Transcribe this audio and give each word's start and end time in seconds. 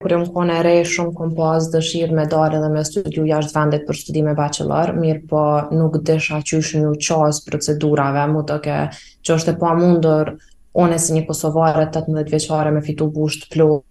Kërë 0.00 0.16
më 0.20 0.28
kone 0.32 0.54
re 0.64 0.70
shumë 0.88 1.10
kom 1.16 1.32
pas 1.36 1.66
dëshirë 1.74 2.14
me 2.16 2.22
dare 2.32 2.56
dhe 2.62 2.68
me 2.72 2.80
studiu 2.88 3.26
jashtë 3.28 3.52
vendet 3.56 3.82
për 3.88 3.96
studime 3.98 4.32
bachelor, 4.38 4.94
mirë 4.96 5.26
po 5.28 5.40
nuk 5.76 5.98
desha 6.08 6.38
qysh 6.48 6.70
një 6.78 6.92
qasë 7.08 7.42
procedurave, 7.48 8.22
mu 8.32 8.40
të 8.48 8.54
ke 8.64 8.78
që 9.28 9.34
është 9.36 9.52
e 9.52 9.58
pa 9.60 9.74
mundër 9.76 10.30
one 10.84 10.96
si 11.04 11.12
një 11.18 11.26
kosovare 11.28 11.82
18 11.90 12.32
veqare 12.32 12.72
me 12.72 12.80
fitu 12.88 13.10
të 13.12 13.48
plot. 13.52 13.84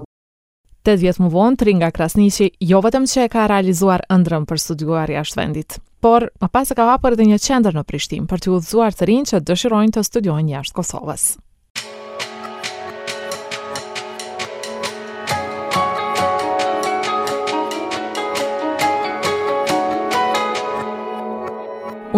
8 0.90 0.98
vjetë 1.04 1.22
më 1.22 1.30
vonë, 1.36 1.60
tri 1.62 1.76
nga 1.78 1.92
Krasnishi, 1.94 2.48
jo 2.72 2.80
vetëm 2.82 3.06
që 3.06 3.28
e 3.28 3.32
ka 3.36 3.44
realizuar 3.52 4.02
ëndrëm 4.16 4.48
për 4.50 4.64
studiuar 4.66 5.14
jashtë 5.14 5.42
vendit, 5.44 5.78
por 6.02 6.26
më 6.42 6.50
pas 6.50 6.72
e 6.74 6.78
ka 6.80 6.90
hapër 6.96 7.20
edhe 7.20 7.30
një 7.30 7.38
qender 7.46 7.78
në 7.78 7.86
Prishtim 7.92 8.26
për 8.34 8.48
të 8.48 8.56
udhëzuar 8.58 8.98
të 8.98 9.10
rinë 9.14 9.32
që 9.36 9.44
dëshirojnë 9.52 9.96
të 10.00 10.04
studiojnë 10.10 10.56
jashtë 10.58 10.80
Kosovës. 10.82 11.28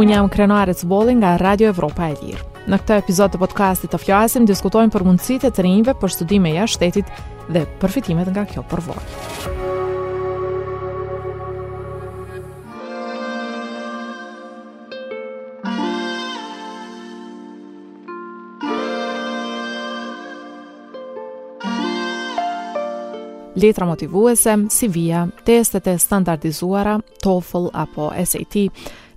Unë 0.01 0.15
jam 0.17 0.27
krenuarit 0.33 0.79
së 0.81 0.87
boli 0.89 1.13
nga 1.19 1.35
Radio 1.37 1.67
Evropa 1.69 2.07
e 2.09 2.15
Lirë. 2.15 2.41
Në 2.73 2.77
këtë 2.81 2.95
epizod 3.03 3.29
të 3.29 3.37
podcastit 3.43 3.91
të 3.93 3.99
fjoasim, 4.01 4.47
diskutojmë 4.49 4.89
për 4.95 5.03
mundësit 5.05 5.43
e 5.45 5.51
të 5.53 5.61
rinjive 5.67 5.93
për 6.01 6.15
studime 6.15 6.55
ja 6.55 6.65
shtetit 6.65 7.11
dhe 7.53 7.67
përfitimet 7.81 8.31
nga 8.33 8.47
kjo 8.49 8.65
përvojë. 8.71 9.59
Letra 23.61 23.85
motivuese, 23.85 24.57
CV-a, 24.73 25.27
testet 25.45 25.85
e 25.93 25.99
standardizuara, 26.01 26.95
TOEFL 27.21 27.67
apo 27.77 28.07
SAT, 28.25 28.57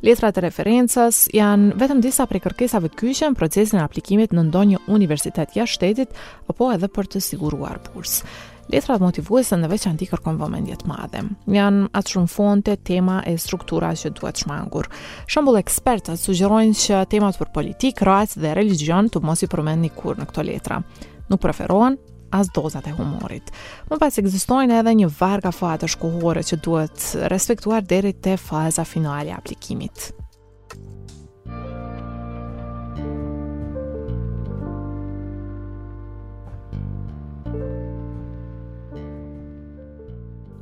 Letrat 0.04 0.36
e 0.36 0.42
referencës 0.44 1.18
janë 1.32 1.78
vetëm 1.80 2.00
disa 2.04 2.26
prej 2.28 2.42
kërkesave 2.44 2.90
të 2.92 3.12
procesin 3.38 3.78
e 3.78 3.84
aplikimit 3.84 4.32
në 4.36 4.42
ndonjë 4.50 4.78
universitet 4.92 5.54
jashtë 5.56 5.74
shtetit 5.78 6.10
apo 6.52 6.68
edhe 6.74 6.88
për 6.92 7.06
të 7.14 7.20
siguruar 7.24 7.78
bursë. 7.86 8.26
Letrat 8.74 9.00
motivuese 9.00 9.56
në 9.56 9.68
veçanti 9.72 10.06
kërkon 10.10 10.36
vëmendje 10.42 10.76
të 10.82 10.88
madhe. 10.90 11.22
Janë 11.56 11.88
atë 11.96 12.14
shumë 12.18 12.32
fonte, 12.34 12.76
tema 12.84 13.22
e 13.28 13.36
struktura 13.40 13.92
që 13.96 14.12
duhet 14.20 14.40
shmangur. 14.44 14.90
Shembull 15.28 15.60
ekspertët 15.64 16.20
sugjerojnë 16.20 16.76
që 16.84 17.00
temat 17.16 17.40
për 17.40 17.52
politikë, 17.56 18.04
racë 18.08 18.40
dhe 18.44 18.52
religion 18.60 19.08
të 19.08 19.24
mos 19.24 19.44
i 19.44 19.48
përmendni 19.54 19.88
kurrë 19.96 20.20
në 20.20 20.28
këto 20.32 20.44
letra. 20.50 20.80
Nuk 21.32 21.40
preferohen, 21.46 21.96
as 22.32 22.46
dozat 22.52 22.86
e 22.86 22.90
humorit. 22.92 23.50
Më 23.90 23.98
pas 24.00 24.18
ekzistojnë 24.20 24.78
edhe 24.80 24.94
një 25.00 25.10
varga 25.18 25.52
fatë 25.54 25.88
shkohore 25.94 26.42
që 26.44 26.60
duhet 26.64 27.08
respektuar 27.32 27.84
deri 27.84 28.14
te 28.14 28.36
faza 28.40 28.84
finale 28.84 29.34
aplikimit. 29.34 30.10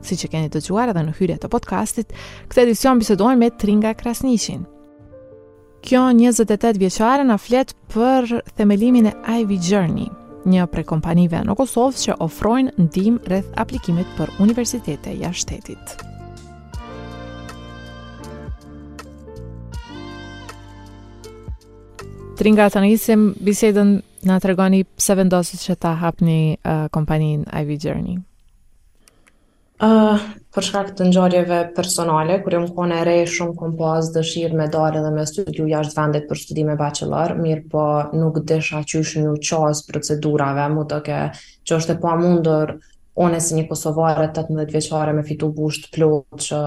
Si 0.03 0.17
që 0.19 0.29
keni 0.33 0.49
të 0.51 0.61
gjuar 0.67 0.91
edhe 0.91 1.03
në 1.07 1.13
hyrje 1.17 1.37
të 1.41 1.49
podcastit, 1.49 2.11
këtë 2.51 2.65
edicion 2.67 2.99
bisedojnë 3.01 3.39
me 3.41 3.53
Tringa 3.55 3.95
Krasnishin. 3.97 4.65
Kjo 5.83 6.01
28 6.15 6.79
vjeqare 6.79 7.25
në 7.27 7.39
flet 7.43 7.73
për 7.95 8.35
themelimin 8.59 9.09
e 9.13 9.15
Ivy 9.41 9.57
Journey, 9.63 10.11
një 10.49 10.67
prej 10.71 10.85
kompanive 10.89 11.43
në 11.47 11.55
Kosovë 11.59 12.01
që 12.05 12.17
ofrojnë 12.25 12.73
ndim 12.87 13.19
rreth 13.29 13.51
aplikimit 13.61 14.09
për 14.19 14.31
universitete 14.43 15.15
ja 15.19 15.31
shtetit. 15.33 15.97
Tringa 22.39 22.69
të 22.73 22.81
njësim, 22.83 23.25
bisedën 23.45 23.97
në 24.27 24.37
të 24.43 24.51
regoni 24.51 24.83
pëse 24.87 25.15
vendosit 25.19 25.63
që 25.63 25.77
ta 25.83 25.93
hapni 26.01 26.57
uh, 26.65 26.87
kompanin 26.95 27.45
Ivy 27.61 27.77
Journey? 27.85 28.17
Uh, 29.83 30.17
për 30.53 30.67
shkak 30.69 30.89
të 30.99 31.07
ngjarjeve 31.09 31.59
personale, 31.77 32.35
kur 32.45 32.53
jam 32.59 32.67
kone 32.77 32.99
re 33.09 33.15
shumë 33.33 33.55
kom 33.59 33.75
pas 33.79 34.09
dëshirë 34.15 34.59
me 34.61 34.67
dalë 34.75 35.01
dhe 35.07 35.13
me 35.15 35.25
studiu 35.29 35.69
jashtë 35.71 35.97
vendit 35.97 36.27
për 36.29 36.41
studime 36.43 36.75
bachelor, 36.81 37.33
mirë 37.41 37.63
po 37.73 37.85
nuk 38.13 38.39
desha 38.51 38.83
qysh 38.89 39.17
një 39.23 39.33
qas 39.49 39.81
procedurave, 39.89 40.67
më 40.77 40.85
të 40.93 41.01
ke 41.09 41.21
që 41.69 41.79
është 41.79 41.97
e 41.97 42.03
pa 42.05 42.15
mundur 42.21 42.75
one 43.27 43.41
si 43.45 43.57
një 43.59 43.67
kosovare 43.71 44.29
18 44.31 44.77
veqare 44.77 45.17
me 45.17 45.25
fitu 45.33 45.49
busht 45.57 45.89
plot 45.97 46.45
që 46.51 46.61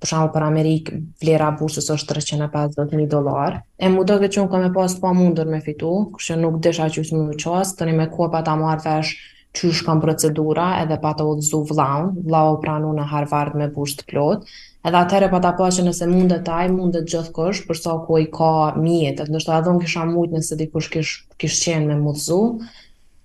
për 0.00 0.08
shumë 0.10 0.28
për 0.34 0.44
Amerikë 0.48 0.98
vlera 1.22 1.50
bursës 1.60 1.90
është 1.94 2.14
350.000 2.18 3.08
dolar. 3.14 3.60
E 3.78 3.90
më 3.94 4.04
do 4.10 4.16
që 4.26 4.38
unë 4.42 4.50
kom 4.56 4.64
e 4.64 4.70
pas 4.74 4.94
pa 5.02 5.10
mundur 5.14 5.46
me 5.46 5.60
fitu, 5.70 5.94
kështë 6.18 6.38
nuk 6.42 6.58
desha 6.66 6.88
që 6.90 7.04
usë 7.06 7.18
më 7.22 7.36
qasë, 7.46 7.76
të 7.78 7.90
një 7.90 8.00
me 8.02 8.10
ta 8.50 8.58
marrë 8.64 8.86
vesh 8.90 9.18
që 9.58 9.70
kam 9.84 9.98
procedura 10.02 10.66
edhe 10.82 10.98
pa 11.02 11.10
të 11.18 11.24
odzu 11.26 11.62
vlaun, 11.70 12.12
vla 12.26 12.42
o 12.52 12.58
pranu 12.62 12.92
në 12.96 13.06
Harvard 13.10 13.56
me 13.58 13.66
bush 13.74 13.96
të 13.98 14.06
plot, 14.12 14.44
edhe 14.86 15.00
atëre 15.00 15.30
pa 15.32 15.40
të 15.42 15.50
po 15.58 15.66
që 15.74 15.86
nëse 15.88 16.06
mundet 16.10 16.44
taj, 16.46 16.68
mundet 16.74 17.08
gjithë 17.10 17.34
kësh, 17.38 17.64
përso 17.70 17.96
ku 18.06 18.20
i 18.22 18.28
ka 18.34 18.52
mjet, 18.78 19.18
edhe 19.24 19.34
nështë 19.34 19.56
adhon 19.58 19.80
kisha 19.82 20.06
mujtë 20.12 20.38
nëse 20.38 20.60
dikush 20.62 20.90
kish, 20.94 21.16
kish 21.42 21.62
qenë 21.66 21.88
me 21.90 21.98
mutëzu, 22.04 22.38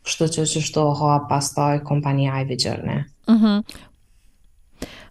kështu 0.08 0.31
që 0.38 0.47
që 0.53 0.63
shto 0.66 0.88
hoa 1.02 1.19
pas 1.30 1.52
taj 1.56 1.75
kompania 1.91 2.42
i 2.42 2.47
vijërne. 2.50 3.00
Mm 3.30 3.42
-hmm. 3.42 3.78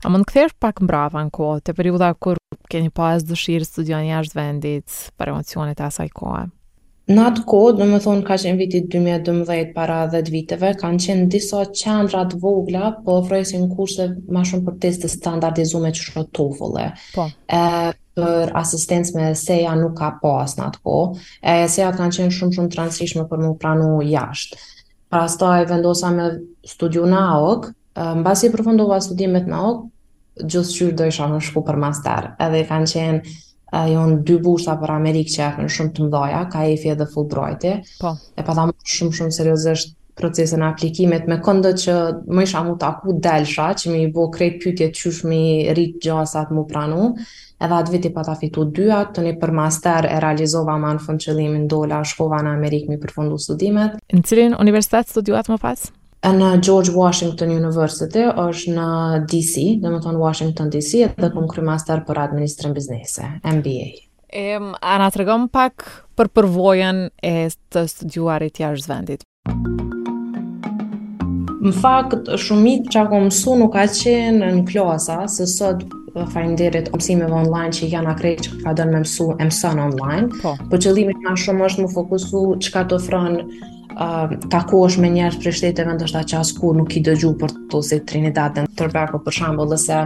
A 0.05 0.09
më 0.11 0.19
në 0.21 0.25
këthesh 0.29 0.55
pak 0.61 0.81
mbrava 0.85 1.23
në 1.25 1.31
kohë, 1.33 1.61
të 1.65 1.73
periuda 1.75 2.15
kur 2.15 2.37
keni 2.71 2.91
pas 2.91 3.25
dëshirë 3.25 3.65
studion 3.65 4.05
jashtë 4.07 4.35
vendit 4.35 4.89
për 5.19 5.29
emocionet 5.33 5.81
e 5.81 5.85
asaj 5.87 6.09
kohë? 6.09 6.51
Në 7.13 7.23
atë 7.29 7.43
kohë, 7.49 7.73
do 7.77 7.87
më 7.91 7.99
thonë, 8.01 8.23
ka 8.25 8.37
qenë 8.41 8.57
vitit 8.63 8.87
2012 8.93 9.73
para 9.77 9.97
10 10.13 10.31
viteve, 10.33 10.71
kanë 10.81 11.01
qenë 11.05 11.27
disa 11.35 11.61
qandrat 11.77 12.33
vogla, 12.41 12.95
po 13.05 13.19
ofrejsi 13.21 13.59
në 13.61 13.75
kurse 13.77 14.07
ma 14.33 14.41
shumë 14.49 14.65
për 14.71 14.79
test 14.87 15.03
të 15.05 15.11
standardizume 15.13 15.91
që 15.99 16.07
shkotovële. 16.09 16.87
Po. 17.19 17.27
E, 17.59 17.93
për 18.17 18.55
asistencë 18.57 19.19
me 19.19 19.27
seja 19.37 19.75
nuk 19.77 19.99
ka 20.01 20.15
pas 20.23 20.57
në 20.57 20.65
atë 20.71 20.83
kohë, 20.89 21.29
e 21.53 21.57
seja 21.77 21.91
kanë 21.99 22.17
qenë 22.23 22.37
shumë 22.39 22.57
shumë 22.57 22.73
transishme 22.73 23.27
për 23.35 23.45
më 23.45 23.53
pranu 23.67 24.01
jashtë. 24.09 24.63
Pra 25.13 25.27
sta 25.31 25.53
e 25.61 25.69
vendosa 25.69 26.09
me 26.17 26.31
studiu 26.67 27.05
në 27.07 27.21
AOK, 27.27 27.69
në 28.01 28.25
basi 28.25 28.49
përfëndova 28.57 28.97
studimet 29.05 29.45
në 29.53 29.61
AOK, 29.61 29.85
gjithë 30.41 30.79
qyrë 30.81 30.99
do 31.03 31.13
isha 31.13 31.29
në 31.35 31.45
shku 31.51 31.67
për 31.69 31.83
master, 31.85 32.33
edhe 32.49 32.65
kanë 32.73 32.95
qenë 32.97 33.37
ajo 33.75 34.05
në 34.11 34.21
dy 34.29 34.37
bursa 34.45 34.77
për 34.81 34.93
Amerikë 34.95 35.35
që 35.35 35.41
jepën 35.43 35.71
shumë 35.77 35.93
të 35.97 36.05
mdoja, 36.09 36.41
ka 36.53 36.65
e 36.71 36.77
fje 36.81 36.95
dhe 37.01 37.07
po. 38.01 38.11
e 38.37 38.43
pa 38.45 38.55
tha 38.55 38.69
shumë 38.85 39.17
shumë 39.19 39.33
seriosisht 39.35 39.95
procesin 40.17 40.63
e 40.63 40.67
aplikimit, 40.69 41.27
me 41.29 41.41
këndë 41.43 41.73
që 41.83 41.95
më 42.37 42.43
isha 42.47 42.61
mu 42.65 42.77
të 42.79 42.87
aku 42.87 43.13
delësha, 43.21 43.69
që 43.75 43.91
mi 43.91 44.07
bo 44.15 44.29
krejt 44.31 44.61
pytje 44.63 44.91
që 44.95 45.13
shmi 45.19 45.43
rritë 45.75 46.03
gjasat 46.07 46.53
më 46.55 46.63
pranu, 46.71 47.09
edhe 47.59 47.81
atë 47.81 47.91
viti 47.97 48.11
pa 48.15 48.23
ta 48.23 48.37
fitu 48.39 48.65
dyja, 48.77 49.01
të 49.11 49.25
një 49.27 49.35
për 49.43 49.53
master 49.59 50.07
e 50.07 50.21
realizova 50.23 50.79
ma 50.79 50.95
në 50.95 51.03
fund 51.07 51.19
qëllimin 51.25 51.67
dola, 51.67 52.03
shkova 52.05 52.43
në 52.47 52.55
Amerikë 52.61 52.95
mi 52.95 53.01
fundu 53.17 53.39
studimet. 53.43 53.99
Në 54.15 54.23
cilin 54.23 54.55
universitet 54.63 55.11
studuat 55.11 55.51
më 55.51 55.59
pasë? 55.63 55.91
në 56.33 56.47
George 56.67 56.91
Washington 56.97 57.51
University, 57.53 58.23
është 58.49 58.73
në 58.77 58.85
DC, 59.29 59.65
dhe 59.83 59.91
më 59.93 59.99
tonë 60.07 60.19
Washington 60.23 60.71
DC, 60.73 61.03
dhe 61.21 61.31
këmë 61.35 61.51
kry 61.53 61.65
master 61.67 62.01
për 62.07 62.21
administrën 62.31 62.73
biznese, 62.77 63.27
MBA. 63.45 63.93
E, 64.35 64.57
a 64.57 64.95
nga 64.99 65.11
të 65.15 65.21
regom 65.23 65.49
pak 65.53 65.85
për 66.19 66.33
përvojën 66.35 67.05
e 67.25 67.35
të 67.73 67.85
studiuarit 67.93 68.59
jashtë 68.63 68.91
vendit? 68.91 69.27
Në 71.65 71.73
fakt, 71.81 72.27
shumit 72.41 72.91
që 72.93 73.05
ako 73.07 73.21
mësu 73.29 73.55
nuk 73.61 73.71
ka 73.77 73.85
qenë 73.97 74.51
në 74.59 74.65
klasa, 74.69 75.21
se 75.33 75.47
sot 75.49 75.85
fajnderit 76.33 76.91
mësimeve 76.95 77.33
online 77.35 77.73
që 77.75 77.89
janë 77.91 78.11
akrej 78.13 78.35
që 78.45 78.59
ka 78.65 78.75
dënë 78.81 78.93
me 78.99 79.05
mësu, 79.05 79.29
e 79.41 79.55
online. 79.85 80.29
Po, 80.43 80.53
po 80.71 80.81
qëllimi 80.81 81.17
nga 81.23 81.37
shumë 81.41 81.65
është 81.71 81.85
më 81.87 81.95
fokusu 81.97 82.45
që 82.65 82.75
ka 82.75 82.85
të 82.93 83.01
frënë 83.07 83.73
takosh 84.51 84.99
me 84.99 85.11
njerëz 85.13 85.39
prej 85.43 85.55
shteteve 85.61 85.95
ndoshta 85.95 86.23
që 86.27 86.39
askur 86.41 86.75
nuk 86.77 86.97
i 86.99 87.03
dëgju 87.07 87.35
për 87.39 87.51
to 87.71 87.81
se 87.85 88.01
Trinidadën 88.09 88.67
Tobago 88.79 89.19
për 89.23 89.37
shembull 89.39 89.73
ose 89.77 90.01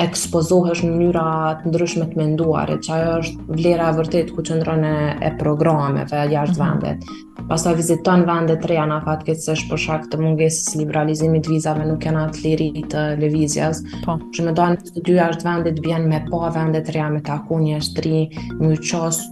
ekspozohesh 0.00 0.82
në 0.84 0.90
mënyra 0.92 1.22
të 1.62 1.70
ndryshme 1.72 2.04
të 2.12 2.16
menduarit, 2.20 2.82
që 2.84 2.92
ajo 2.96 3.12
është 3.22 3.44
vlera 3.56 3.88
e 3.88 3.96
vërtet 3.96 4.32
ku 4.34 4.42
qëndron 4.44 4.84
e 4.84 5.30
programeve 5.40 6.20
jashtë 6.34 6.60
mhm. 6.60 6.60
vendet. 6.60 7.12
Pastaj 7.48 7.76
viziton 7.78 8.26
vende 8.28 8.58
të 8.58 8.68
reja 8.72 8.84
na 8.90 9.00
fatkeqësisht 9.06 9.68
për 9.70 9.80
shkak 9.84 10.06
të 10.12 10.20
mungesës 10.20 10.76
liberalizimit 10.80 11.46
të 11.46 11.54
vizave 11.56 11.86
nuk 11.88 12.02
kanë 12.04 12.26
atë 12.28 12.42
liri 12.44 12.70
të 12.92 13.06
lëvizjes. 13.22 13.84
Po. 14.04 14.18
Që 14.36 14.44
më 14.48 14.56
dojnë 14.58 14.88
të 14.92 15.06
dy 15.06 15.16
jashtë 15.16 15.48
vendet 15.48 15.80
bjen 15.84 16.08
me 16.10 16.24
pa 16.28 16.50
vende 16.58 16.84
të 16.88 16.96
reja 16.98 17.10
me 17.16 17.24
taku 17.30 17.60
njështë 17.64 18.24
më 18.60 18.74
qos 18.84 19.22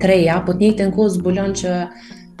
treja, 0.00 0.40
po 0.46 0.54
të 0.54 0.64
njëjtën 0.64 0.94
kohë 0.96 1.14
zbulon 1.18 1.54
që 1.60 1.76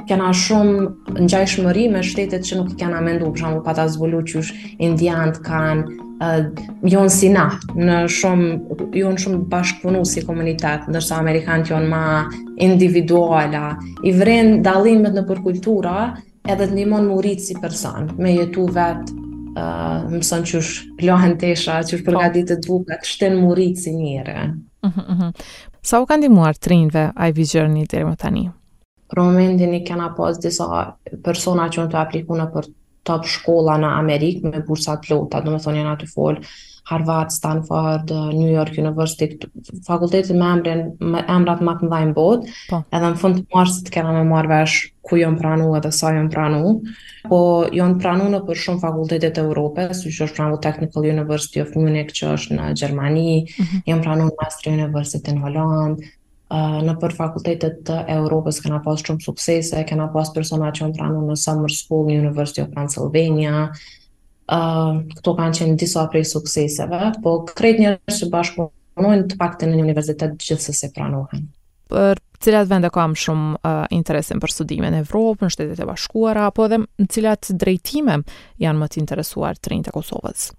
kena 0.08 0.30
shumë 0.34 1.24
ngjajshmëri 1.26 1.84
me 1.92 2.00
shtetet 2.04 2.46
që 2.48 2.58
nuk 2.58 2.72
i 2.74 2.78
kena 2.80 3.00
mendu, 3.04 3.28
për 3.30 3.44
shembull 3.44 3.64
pata 3.66 3.84
zbuluar 3.92 4.24
që 4.26 4.42
është 4.42 5.44
kanë 5.44 6.00
uh, 6.24 6.64
jonë 6.94 7.12
si 7.18 7.28
na, 7.34 7.44
në 7.76 8.00
shumë, 8.16 8.48
jonë 9.02 9.22
shumë 9.22 9.42
bashkëpunu 9.52 10.02
si 10.08 10.24
komunitet, 10.26 10.88
ndërsa 10.90 11.20
Amerikanët 11.20 11.70
jonë 11.70 11.92
ma 11.92 12.04
individuala, 12.64 13.76
i 14.08 14.14
vrenë 14.16 14.60
dalimet 14.66 15.14
në 15.20 15.26
përkultura 15.30 15.98
edhe 16.48 16.66
të 16.72 16.80
njëmonë 16.80 17.12
më 17.12 17.20
rritë 17.26 17.48
si 17.50 17.58
person, 17.62 18.10
me 18.18 18.34
jetu 18.38 18.66
vetë 18.72 19.18
uh, 19.60 20.10
mësën 20.16 20.46
që 20.48 20.64
është 20.64 21.06
lohen 21.10 21.36
tesha, 21.42 21.82
që 21.86 22.00
shë 22.00 22.06
përgatit 22.08 22.50
të 22.50 22.58
dvukat, 22.66 23.06
shtenë 23.06 23.42
më 23.44 23.52
rritë 23.60 23.84
si 23.86 23.94
njëre. 24.00 24.38
Uhuh, 24.88 25.10
uhuh. 25.12 25.34
Sa 25.80 25.96
u 26.00 26.06
kanë 26.08 26.26
dimuar 26.28 26.58
të 26.60 26.70
rinjve 26.72 27.02
a 27.16 27.28
i 27.30 27.34
vizjërë 27.36 27.70
një 27.74 27.84
dherë 27.92 28.08
më 28.08 28.16
tani? 28.22 28.42
Për 29.12 29.20
momentin 29.22 29.72
i 29.74 29.80
kena 29.90 30.10
pas 30.18 30.38
disa 30.42 30.66
persona 31.28 31.68
që 31.76 31.84
në 31.86 31.92
të 31.94 31.98
aplikune 32.02 32.46
për 32.56 32.68
top 33.10 33.24
shkolla 33.36 33.78
në 33.86 33.94
Amerikë 34.04 34.52
me 34.52 34.60
bursat 34.70 35.06
plota, 35.08 35.40
do 35.48 35.54
me 35.56 35.62
thonjë 35.68 35.86
në 35.92 36.10
folë, 36.16 36.44
Harvard, 36.84 37.30
Stanford, 37.30 38.08
New 38.10 38.50
York 38.50 38.76
University, 38.76 39.36
fakultetet 39.86 40.36
me 40.36 40.46
emrin, 40.48 40.80
me 41.12 41.22
emrat 41.28 41.60
më 41.64 41.74
të 41.80 41.88
mëdha 41.90 42.06
në 42.10 42.14
botë. 42.18 42.54
Po. 42.70 42.80
Edhe 42.90 43.10
në 43.14 43.20
fund 43.22 43.38
të 43.40 43.58
marsit 43.58 43.90
kena 43.96 44.14
më 44.16 44.22
marrë 44.30 44.50
vesh 44.52 44.78
ku 45.10 45.18
jam 45.20 45.36
pranu 45.40 45.68
edhe 45.78 45.90
sa 45.96 46.12
jam 46.16 46.30
pranu. 46.32 46.74
Po 47.32 47.40
jam 47.76 47.96
pranu 48.02 48.30
në 48.32 48.40
për 48.48 48.62
shumë 48.64 48.82
fakultete 48.84 49.30
të 49.36 49.44
Evropës, 49.46 50.04
siç 50.06 50.20
është 50.26 50.40
Frankfurt 50.40 50.64
Technical 50.68 51.04
University 51.12 51.62
of 51.64 51.76
Munich 51.76 52.14
që 52.16 52.32
është 52.36 52.56
në 52.60 52.70
Gjermani, 52.80 53.28
mm 53.36 53.64
-hmm. 53.64 53.82
jam 53.90 54.00
pranu 54.06 54.30
Master 54.40 54.72
University 54.76 55.30
në 55.36 55.44
Holland, 55.44 56.02
në 56.90 56.96
për 56.98 57.12
fakultetet 57.14 57.74
të 57.86 57.96
Europës 58.12 58.58
kena 58.62 58.80
pas 58.84 58.98
shumë 59.06 59.22
suksese, 59.22 59.84
kena 59.86 60.08
pas 60.12 60.32
persona 60.34 60.72
që 60.74 60.86
në 60.88 60.96
pranu 60.96 61.20
në 61.28 61.36
Summer 61.38 61.70
School 61.78 62.10
University 62.22 62.60
of 62.62 62.70
Pennsylvania, 62.74 63.68
këto 64.50 65.34
kanë 65.38 65.58
qenë 65.60 65.76
disa 65.78 66.06
prej 66.10 66.24
sukseseve, 66.26 67.00
po 67.22 67.36
krejt 67.46 67.78
njerëz 67.82 68.20
që 68.22 68.30
bashkëpunojnë 68.32 69.28
të 69.30 69.38
paktën 69.40 69.70
në 69.70 69.78
një 69.78 69.84
universitet 69.84 70.48
se 70.48 70.90
pranohen. 70.96 71.46
Për 71.90 72.20
cilat 72.42 72.68
vende 72.70 72.90
kam 72.94 73.14
shumë 73.18 73.60
uh, 73.60 73.84
interesin 73.94 74.42
për 74.42 74.54
studime 74.54 74.90
në 74.94 75.04
Evropë, 75.04 75.44
në 75.48 75.52
shtetet 75.54 75.82
e 75.82 75.86
bashkuara, 75.90 76.48
apo 76.50 76.66
edhe 76.68 76.80
në 76.84 77.06
cilat 77.10 77.50
drejtime 77.60 78.20
janë 78.62 78.82
më 78.84 78.90
të 78.94 79.02
interesuar 79.04 79.58
të 79.58 79.74
rinjë 79.74 79.88
të 79.88 79.96
Kosovës? 79.98 80.50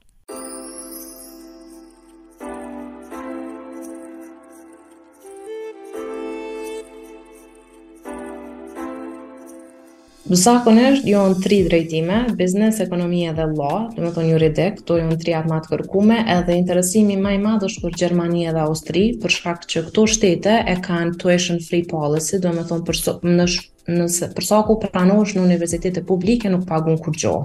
Në 10.31 10.37
zakonisht 10.39 11.01
është, 11.01 11.09
jo 11.11 11.21
në 11.31 11.37
tri 11.43 11.57
drejtime, 11.65 12.17
biznes, 12.39 12.77
ekonomi 12.79 13.17
dhe 13.35 13.47
law, 13.57 13.81
dhe 13.95 13.99
më 14.05 14.11
tonë 14.15 14.29
juridik, 14.29 14.77
këto 14.77 14.97
jo 15.01 15.07
në 15.09 15.17
tri 15.23 15.33
atë 15.35 15.49
matë 15.51 15.71
kërkume, 15.73 16.19
edhe 16.37 16.55
interesimi 16.55 17.17
maj 17.19 17.33
madhë 17.43 17.67
është 17.67 17.83
për 17.83 17.97
Gjermani 17.99 18.45
dhe 18.55 18.61
Austri, 18.63 19.03
për 19.25 19.35
shkak 19.35 19.67
që 19.73 19.83
këto 19.89 20.05
shtete 20.13 20.53
e 20.71 20.77
kanë 20.87 21.19
tuition 21.23 21.59
free 21.65 21.83
policy, 21.89 22.39
dhe 22.45 22.53
më 22.55 22.63
nëse 22.63 22.79
përso, 23.19 24.29
përso 24.37 24.61
ku 24.69 24.79
në 24.79 25.43
universitetet 25.49 26.07
publike 26.13 26.53
nuk 26.55 26.63
pagun 26.69 26.95
kur 27.03 27.17
gjo. 27.25 27.35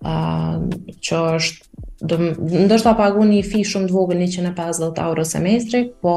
Uh, 0.00 0.68
që 1.00 1.24
është 1.38 1.89
do 2.00 2.18
ndoshta 2.66 2.94
pagu 2.96 3.24
një 3.28 3.42
fi 3.44 3.60
shumë 3.68 3.90
të 3.90 3.92
vogël 3.94 4.20
150 4.24 4.98
euro 5.06 5.24
semestri, 5.30 5.80
po 6.00 6.12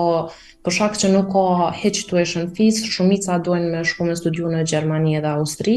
për 0.63 0.75
shkak 0.77 0.94
që 1.01 1.09
nuk 1.12 1.25
ka 1.33 1.41
hiç 1.80 1.97
tuition 2.07 2.45
fees, 2.56 2.77
shumica 2.94 3.35
duan 3.44 3.65
me 3.74 3.81
shkuën 3.83 4.13
me 4.13 4.15
studiu 4.15 4.47
në 4.53 4.62
Gjermani 4.71 5.18
dhe 5.25 5.33
Austri. 5.39 5.74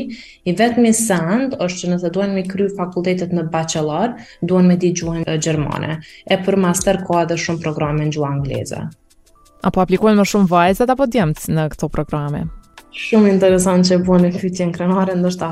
I 0.47 0.55
vetmi 0.61 0.93
send 0.99 1.57
është 1.59 1.81
që 1.83 1.91
nëse 1.95 2.11
duan 2.15 2.37
me 2.39 2.45
kry 2.47 2.69
fakultetet 2.79 3.35
në 3.35 3.47
bachelor, 3.55 4.15
duan 4.43 4.71
me 4.71 4.77
di 4.87 4.93
gjuhën 5.01 5.27
gjermane. 5.43 5.99
E 6.31 6.39
për 6.47 6.59
master 6.67 7.01
ka 7.09 7.25
edhe 7.27 7.39
shumë 7.47 7.63
programe 7.67 8.07
në 8.07 8.15
gjuhë 8.15 8.29
angleze. 8.31 8.85
Apo 9.67 9.83
aplikojnë 9.83 10.21
më 10.23 10.29
shumë 10.35 10.49
vajzat 10.53 10.95
apo 10.95 11.11
djemët 11.11 11.49
në 11.51 11.67
këto 11.75 11.91
programe? 11.91 12.45
Shumë 12.97 13.33
interesant 13.35 13.85
që 13.91 13.99
buon 14.07 14.25
e 14.25 14.31
fytje 14.33 14.69
në 14.71 14.75
krenare, 14.79 15.19
ndështë 15.19 15.51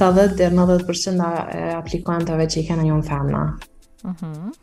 të 0.00 0.08
dhe 0.16 0.24
dhe 0.40 0.48
90% 0.56 1.28
e 1.60 1.68
aplikantëve 1.76 2.48
që 2.50 2.60
i 2.62 2.66
kena 2.72 2.88
një 2.88 2.96
në 3.02 3.06
femna. 3.12 3.44
Mhm. 4.04 4.54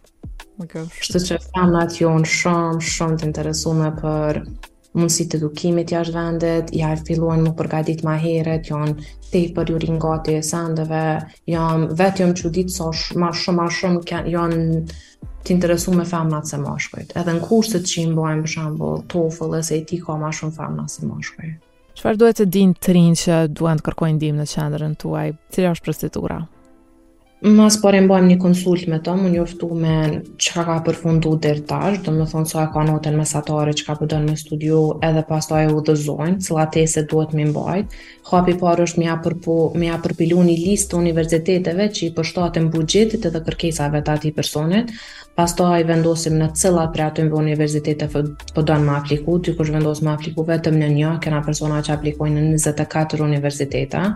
Kështë 0.72 1.20
që 1.26 1.38
kam 1.56 1.72
atë 1.82 2.02
jonë 2.04 2.28
shumë, 2.30 2.82
shumë 2.88 3.16
të 3.22 3.28
interesume 3.32 3.88
për 4.02 4.40
mundësit 4.98 5.38
edukimit 5.40 5.94
jashtë 5.96 6.14
vendet, 6.18 6.74
ja 6.76 6.92
e 6.94 7.00
filluan 7.08 7.42
më 7.46 7.54
përgadit 7.62 8.04
ma 8.06 8.18
heret, 8.22 8.70
janë 8.70 8.92
jo 8.92 9.08
te 9.32 9.42
për 9.56 9.72
ju 9.74 9.80
ringati 9.86 10.36
e 10.38 10.44
sandëve, 10.50 11.02
janë 11.50 11.88
jo 11.88 11.98
vetë 12.02 12.24
jom 12.26 12.36
që 12.42 12.52
ditë 12.60 12.76
so 12.76 12.92
ma 13.24 13.32
shumë, 13.42 13.58
ma 13.62 13.68
shumë, 13.72 14.04
janë 14.36 14.62
jo 14.76 14.92
të 15.42 15.56
interesuar 15.56 15.98
me 15.98 16.06
famnat 16.12 16.52
se 16.52 16.60
moshkujt. 16.62 17.16
Edhe 17.18 17.38
në 17.40 17.44
kushtet 17.48 17.90
që 17.90 18.00
imbojnë, 18.06 18.42
për 18.46 18.54
shambull, 18.58 19.02
tofëllë, 19.16 19.64
e 19.74 19.84
ti 19.90 20.02
ka 20.06 20.20
ma 20.22 20.30
shumë 20.38 20.58
famnat 20.60 20.94
se 20.94 21.10
moshkujt. 21.10 21.60
Qëfar 21.98 22.18
duhet 22.22 22.44
të 22.44 22.50
dinë 22.60 22.78
të 22.86 22.98
rinë 23.00 23.22
që 23.24 23.42
duhet 23.58 23.82
të 23.82 23.88
kërkojnë 23.90 24.22
dim 24.26 24.38
në 24.44 24.50
qendrën 24.54 24.98
tuaj, 25.02 25.30
cilë 25.56 25.78
është 25.78 25.88
procedura? 25.90 26.44
Mas 27.42 27.74
pare 27.82 27.98
mbajmë 28.06 28.28
një 28.30 28.36
konsult 28.38 28.84
me 28.86 29.00
ta, 29.02 29.16
më 29.18 29.30
njoftu 29.34 29.66
me 29.82 29.94
që 30.38 30.52
ka 30.54 30.64
ka 30.68 30.74
përfundu 30.86 31.32
dherë 31.42 31.64
tash, 31.72 31.96
dhe 32.06 32.12
më 32.14 32.28
thonë 32.30 32.50
sa 32.52 32.66
e 32.68 32.68
ka 32.76 32.84
notën 32.86 33.16
mesatare 33.18 33.72
që 33.74 33.88
ka 33.88 33.96
përdojnë 34.02 34.28
po 34.30 34.36
me 34.36 34.36
studio, 34.42 34.82
edhe 35.08 35.24
pas 35.26 35.50
të 35.50 35.62
e 35.64 35.72
u 35.74 35.82
dëzojnë, 35.88 36.36
që 36.46 36.58
la 36.60 36.66
tese 36.76 37.02
duhet 37.10 37.34
me 37.40 37.48
bëjt. 37.56 37.96
Hapi 38.30 38.54
parë 38.62 38.86
është 38.86 39.02
me 39.82 39.90
a 39.90 39.98
përpilu 40.06 40.44
një 40.52 40.60
listë 40.68 40.94
të 40.94 41.00
universiteteve 41.02 41.90
që 41.98 42.06
i 42.12 42.12
përshtatën 42.20 42.70
bugjetit 42.78 43.26
edhe 43.32 43.44
kërkesave 43.50 44.04
të 44.06 44.14
ati 44.20 44.34
personit, 44.38 44.94
pas 45.42 45.50
ta 45.58 45.72
i 45.82 45.90
vendosim 45.90 46.38
në 46.44 46.52
cëllat 46.62 46.94
për 46.94 47.06
atëm 47.10 47.34
vë 47.34 47.42
universitetet 47.42 48.14
përdojnë 48.54 48.54
po 48.54 48.86
me 48.86 48.98
apliku, 49.02 49.42
ty 49.42 49.58
kush 49.58 49.74
vendos 49.74 50.06
me 50.06 50.14
apliku 50.14 50.46
vetëm 50.54 50.78
në 50.78 50.94
një, 51.00 51.18
kena 51.26 51.42
persona 51.50 51.82
që 51.90 51.98
aplikojnë 51.98 52.52
në 52.54 52.64
24 53.50 54.14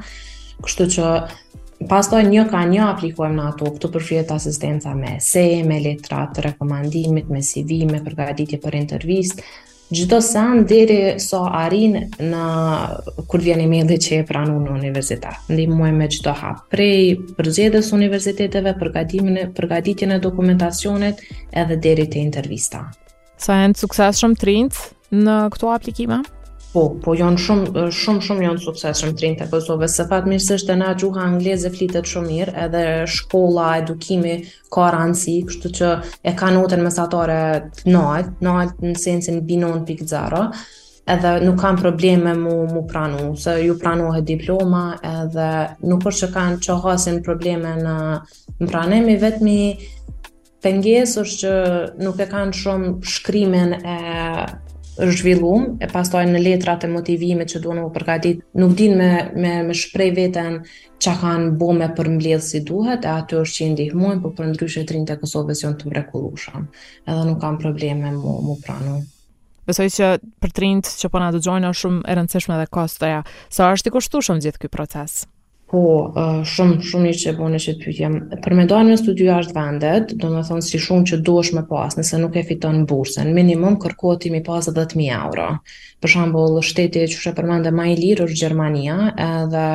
kështu 0.65 0.83
që 0.93 1.05
Pastaj 1.89 2.21
një 2.31 2.45
ka 2.47 2.61
një 2.69 2.85
aplikojmë 2.95 3.35
në 3.35 3.45
ato, 3.51 3.67
këtu 3.75 3.89
përfryet 3.91 4.29
asistenca 4.31 4.93
me 4.95 5.17
se, 5.21 5.41
me 5.67 5.81
letrat 5.83 6.31
të 6.37 6.45
rekomandimit, 6.49 7.27
me 7.27 7.41
CV, 7.43 7.81
me 7.89 7.99
përgatitje 8.05 8.61
për 8.63 8.77
intervjist, 8.79 9.41
gjithdo 9.91 10.21
se 10.23 10.39
anë 10.39 10.63
diri 10.71 10.97
so 11.19 11.41
arin 11.45 11.97
në 12.15 13.25
kur 13.29 13.43
vjen 13.43 13.61
e 13.83 13.97
që 14.05 14.21
e 14.21 14.25
pranu 14.29 14.57
në 14.63 14.71
universitet. 14.79 15.35
Ndi 15.51 15.67
muaj 15.69 15.91
me 15.99 16.07
gjithdo 16.07 16.33
hap 16.39 16.63
prej 16.71 17.19
përzjedhës 17.37 17.91
universiteteve, 17.93 18.73
përgatitjene, 18.79 19.49
përgatitjene 19.59 20.19
dokumentacionet 20.23 21.19
edhe 21.51 21.75
diri 21.77 22.07
të 22.07 22.23
intervista. 22.23 22.85
Sa 23.37 23.61
e 23.63 23.67
në 23.73 23.77
sukses 23.77 24.23
shumë 24.23 24.39
trinë 24.41 24.87
në 25.15 25.37
këtu 25.53 25.69
aplikime? 25.75 26.23
Po, 26.75 26.89
po 27.03 27.13
janë 27.15 27.39
shumë 27.39 27.83
shumë 27.95 28.21
shumë 28.27 28.43
janë 28.43 28.59
suksesshëm 28.65 29.13
trinjtë 29.19 29.45
e 29.45 29.45
Kosovës. 29.51 29.93
Së 29.95 30.05
fat 30.09 30.25
mirësisht 30.27 30.67
ana 30.73 30.89
gjuha 30.99 31.21
angleze 31.23 31.69
flitet 31.71 32.09
shumë 32.11 32.27
mirë, 32.27 32.53
edhe 32.65 32.81
shkolla, 33.07 33.67
edukimi 33.79 34.33
ka 34.75 34.89
rëndësi, 34.91 35.35
kështu 35.47 35.71
që 35.77 35.91
e 36.03 36.33
ka 36.35 36.49
notën 36.51 36.83
mesatare 36.83 37.37
të 37.77 37.93
nalt, 37.95 38.33
nalt 38.43 38.83
në 38.83 38.91
sensin 38.99 39.39
binon 39.47 39.85
pik 39.87 40.03
0 40.09 40.41
edhe 41.15 41.31
nuk 41.45 41.61
kanë 41.63 41.79
probleme 41.79 42.33
mu, 42.43 42.57
mu 42.73 42.83
pranu, 42.89 43.29
se 43.39 43.53
ju 43.61 43.77
pranohet 43.79 44.25
diploma 44.27 44.83
edhe 45.05 45.47
nuk 45.87 46.03
është 46.11 46.25
që 46.25 46.31
kanë 46.35 46.59
që 46.65 46.79
hasin 46.83 47.21
probleme 47.29 47.71
në, 47.85 47.95
në 48.59 48.71
pranemi, 48.73 49.15
vetëmi 49.21 49.59
penges 50.65 51.15
është 51.21 51.41
që 51.45 51.53
nuk 52.03 52.19
e 52.27 52.29
kanë 52.35 52.59
shumë 52.63 52.95
shkrimen 53.15 53.77
e 53.79 53.99
zhvillum, 54.97 55.75
e 55.83 55.87
pastaj 55.91 56.27
në 56.29 56.41
letrat 56.41 56.85
e 56.85 56.89
motivimit 56.91 57.51
që 57.51 57.61
duan 57.63 57.81
u 57.83 57.89
përgatit 57.93 58.43
nuk 58.59 58.75
din 58.79 58.95
me 58.97 59.09
me 59.35 59.51
me 59.67 59.75
shpreh 59.75 60.13
veten 60.15 60.61
çka 60.99 61.15
kanë 61.23 61.51
bënë 61.59 61.77
me 61.81 61.89
përmbledh 61.97 62.41
si 62.43 62.61
duhet 62.65 63.05
e 63.05 63.11
aty 63.11 63.39
është 63.41 63.55
që 63.59 63.65
i 63.67 63.71
ndihmojnë 63.75 64.23
por 64.23 64.35
për 64.39 64.49
ndryshe 64.53 64.85
trinjtë 64.87 65.17
e 65.17 65.21
Kosovës 65.23 65.65
janë 65.65 65.79
të 65.81 65.91
mrekullueshëm 65.91 66.67
edhe 67.11 67.27
nuk 67.27 67.41
kam 67.43 67.59
probleme 67.61 68.13
mu, 68.15 68.37
mu 68.47 68.55
pranu 68.65 69.01
Besoj 69.67 69.89
që 69.97 70.13
për 70.41 70.51
trinjtë 70.55 70.95
që 71.01 71.09
po 71.09 71.19
na 71.23 71.31
dëgjojnë 71.33 71.71
është 71.73 71.81
shumë 71.81 72.03
e 72.05 72.17
rëndësishme 72.19 72.59
dhe 72.59 72.69
kostoja. 72.69 73.23
Sa 73.49 73.71
është 73.73 73.89
i 73.89 73.95
kushtueshëm 73.95 74.41
gjithë 74.45 74.61
ky 74.61 74.69
proces? 74.69 75.23
Po, 75.75 76.07
shumë, 76.47 76.75
shumë 76.87 77.03
një 77.09 77.13
që 77.19 77.31
e 77.33 77.33
bone 77.35 77.57
që 77.59 77.71
të 77.75 77.83
pytja. 77.89 78.09
Për 78.45 78.53
me 78.55 78.63
dojnë 78.69 78.93
në 78.93 78.99
studiu 79.01 79.31
ashtë 79.35 79.55
vendet, 79.57 80.13
do 80.21 80.29
me 80.31 80.39
thonë 80.47 80.63
si 80.63 80.79
shumë 80.79 81.07
që 81.09 81.17
duesh 81.27 81.49
me 81.57 81.65
pas, 81.67 81.97
nëse 81.99 82.15
nuk 82.21 82.37
e 82.39 82.43
fiton 82.47 82.85
bursën, 82.87 83.31
minimum 83.35 83.75
kërkuat 83.83 84.21
timi 84.23 84.39
pas 84.45 84.69
10.000 84.71 85.09
euro. 85.17 85.49
Për 85.99 86.13
shambull, 86.13 86.61
shteti 86.63 87.03
që 87.11 87.19
shë 87.25 87.33
përmende 87.41 87.73
ma 87.75 87.89
i 87.91 87.97
lirë 87.99 88.29
është 88.29 88.39
Gjermania, 88.45 88.95
edhe 89.25 89.65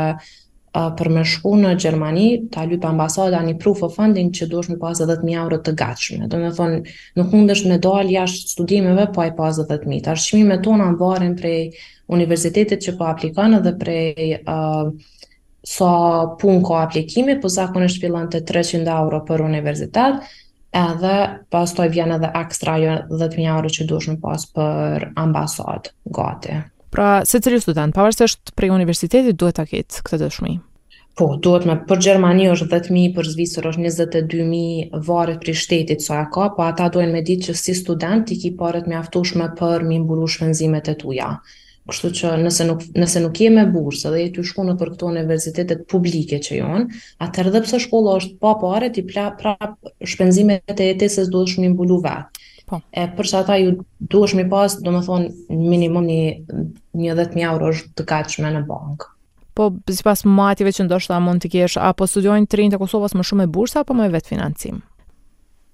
për 1.03 1.13
me 1.19 1.27
shku 1.35 1.53
në 1.67 1.75
Gjermani, 1.85 2.25
ta 2.55 2.65
lupë 2.71 2.89
ambasada 2.95 3.45
një 3.51 3.59
proof 3.61 3.85
of 3.85 3.93
funding 4.01 4.33
që 4.41 4.49
duesh 4.55 4.73
me 4.73 4.81
pas 4.81 4.97
10.000 5.05 5.37
euro 5.43 5.61
të 5.69 5.77
gatshme. 5.85 6.33
Do 6.33 6.41
me 6.41 6.49
thonë, 6.57 6.81
nuk 7.21 7.37
mundesh 7.37 7.67
me 7.69 7.77
dojnë 7.83 8.17
jashtë 8.23 8.55
studimeve, 8.57 9.05
pa 9.11 9.19
po 9.21 9.31
i 9.35 9.37
pas 9.37 9.61
10.000. 9.69 10.01
Ta 10.09 10.17
shqimi 10.17 10.49
me 10.55 10.63
tona 10.65 10.89
më 10.95 11.35
prej 11.37 11.59
universitetit 12.11 12.89
që 12.89 12.97
po 12.97 13.11
aplikanë 13.13 13.61
dhe 13.69 13.77
prej, 13.85 14.15
uh, 14.49 15.19
so 15.67 16.37
pun 16.41 16.63
ko 16.63 16.79
aplikimi, 16.81 17.37
po 17.41 17.49
zakonisht 17.49 17.97
është 17.97 18.05
fillon 18.05 18.29
të 18.33 18.41
300 18.51 18.93
euro 18.99 19.21
për 19.29 19.43
universitet, 19.45 20.27
edhe 20.73 21.15
pas 21.51 21.75
to 21.75 21.87
vjen 21.93 22.15
edhe 22.17 22.31
ekstra 22.41 22.77
jo 22.81 22.95
10.000 23.11 23.49
euro 23.53 23.69
që 23.69 23.87
dush 23.91 24.09
në 24.09 24.21
pas 24.23 24.47
për 24.57 25.09
ambasad, 25.21 25.93
gati. 26.07 26.61
Pra, 26.91 27.21
se 27.27 27.41
cili 27.43 27.61
student, 27.63 27.95
pa 27.95 28.07
vërse 28.09 28.27
është 28.29 28.55
prej 28.59 28.73
universitetit, 28.75 29.37
duhet 29.39 29.59
të 29.61 29.69
ketë 29.75 30.05
këtë 30.09 30.21
dëshmi? 30.25 30.57
Po, 31.19 31.27
duhet 31.43 31.67
me, 31.69 31.75
për 31.91 32.01
Gjermani 32.07 32.47
është 32.51 32.69
10.000, 32.73 33.11
për 33.17 33.29
Zvisër 33.35 33.67
është 33.69 33.83
22.000 33.85 35.01
varet 35.07 35.43
për 35.45 35.59
shtetit 35.59 36.03
sa 36.03 36.23
e 36.25 36.29
ka, 36.35 36.49
po 36.57 36.65
ata 36.69 36.89
duhet 36.95 37.11
me 37.13 37.21
ditë 37.27 37.51
që 37.51 37.57
si 37.61 37.75
student 37.77 38.25
t'i 38.31 38.39
ki 38.43 38.55
paret 38.59 38.87
me 38.91 38.97
aftushme 38.99 39.51
për 39.59 39.85
mi 39.91 39.99
mburu 40.03 40.27
shvenzimet 40.37 40.89
e 40.89 40.97
tuja. 41.03 41.35
Kështu 41.91 42.11
që 42.21 42.31
nëse 42.45 42.65
nuk 42.69 42.83
nëse 42.99 43.21
nuk 43.25 43.39
je 43.43 43.51
me 43.53 43.65
bursë 43.73 44.13
dhe 44.15 44.21
je 44.25 44.31
ty 44.37 44.45
shku 44.51 44.65
në 44.67 44.75
këto 44.81 45.09
universitetet 45.11 45.83
publike 45.91 46.39
që 46.45 46.59
janë, 46.61 46.99
atëherë 47.27 47.53
dhe 47.57 47.63
pse 47.67 47.81
shkolla 47.87 48.15
është 48.21 48.37
pa 48.43 48.53
parë 48.63 48.93
ti 48.95 49.03
pla 49.09 49.27
prap 49.39 49.79
shpenzimet 50.07 50.71
e 50.75 50.91
jetesës 50.93 51.31
duhet 51.35 51.51
shumë 51.55 51.71
i 51.71 51.71
mbulu 51.75 52.01
vet. 52.05 52.29
Po. 52.71 52.79
E 52.95 53.09
për 53.19 53.27
sa 53.27 53.41
ata 53.43 53.57
ju 53.59 53.73
duhesh 54.15 54.37
mi 54.39 54.47
pas, 54.47 54.71
domethënë 54.87 55.59
minimum 55.59 56.07
një 56.07 57.17
10000 57.17 57.47
euro 57.51 57.73
është 57.75 57.93
të 57.99 58.07
kaqshme 58.13 58.53
në 58.55 58.63
bankë. 58.71 59.11
Po 59.59 59.73
sipas 59.91 60.23
matjeve 60.25 60.71
që 60.77 60.87
ndoshta 60.87 61.19
mund 61.21 61.43
të 61.43 61.51
kesh, 61.57 61.81
apo 61.83 62.07
studiojnë 62.07 62.47
30 62.55 62.79
e 62.79 62.81
Kosovës 62.81 63.19
më 63.19 63.27
shumë 63.27 63.45
me 63.45 63.51
bursa 63.57 63.83
apo 63.83 63.99
më 63.99 64.07
vetë 64.15 64.37
financim? 64.37 64.79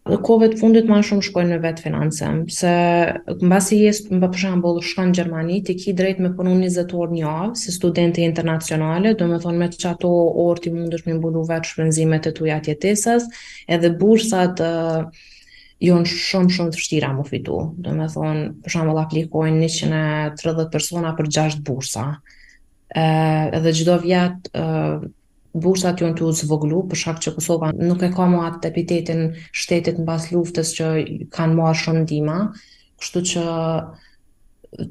Dhe 0.07 0.17
kove 0.23 0.47
të 0.53 0.59
fundit 0.61 0.87
ma 0.87 1.01
shumë 1.03 1.25
shkojnë 1.27 1.53
në 1.53 1.57
vetë 1.65 1.83
financëm, 1.83 2.37
se 2.55 2.73
mbasi 3.33 3.49
basi 3.53 3.79
jesë, 3.81 4.19
më 4.21 4.29
për 4.35 4.43
shambull, 4.45 4.77
shkanë 4.87 5.17
Gjermani, 5.19 5.57
ti 5.67 5.75
ki 5.81 5.95
drejt 5.99 6.21
me 6.23 6.31
punu 6.39 6.53
20 6.61 6.95
orë 7.01 7.17
një 7.17 7.25
avë, 7.33 7.49
si 7.59 7.75
studenti 7.75 8.23
internacionale, 8.23 9.17
do 9.19 9.27
me 9.27 9.41
thonë 9.43 9.59
me 9.65 9.69
që 9.73 9.89
ato 9.91 10.13
orë 10.45 10.63
ti 10.67 10.73
mund 10.77 10.95
është 10.95 11.11
me 11.11 11.17
mbulu 11.19 11.43
vetë 11.51 11.73
shpenzimet 11.73 12.29
e 12.31 12.35
tuja 12.39 12.61
atjetisës, 12.63 13.27
edhe 13.75 13.91
bursat 14.05 14.63
uh, 14.63 15.27
jonë 15.89 16.15
shumë 16.15 16.55
shumë 16.59 16.77
të 16.77 16.83
shtira 16.87 17.11
më 17.19 17.27
fitu. 17.33 17.59
Do 17.89 17.97
me 17.99 18.07
thonë, 18.15 18.47
për 18.63 18.77
shambull, 18.77 19.03
aplikojnë 19.03 19.67
130 19.75 20.71
persona 20.77 21.17
për 21.19 21.33
6 21.43 21.61
bursa. 21.67 22.07
Uh, 22.95 23.51
edhe 23.59 23.75
gjdo 23.81 23.99
vjetë 24.07 24.67
bursat 25.61 26.01
në 26.05 26.11
të 26.19 26.29
zvoglu, 26.37 26.83
për 26.91 27.01
shak 27.03 27.21
që 27.25 27.33
Kosova 27.37 27.71
nuk 27.75 28.03
e 28.05 28.11
ka 28.15 28.27
më 28.31 28.41
atë 28.49 28.71
epitetin 28.71 29.23
shtetit 29.57 30.01
në 30.01 30.07
bas 30.09 30.29
luftës 30.35 30.73
që 30.77 30.91
kanë 31.37 31.57
marë 31.59 31.81
shumë 31.83 32.03
dima, 32.11 32.39
kështu 33.01 33.23
që 33.33 33.45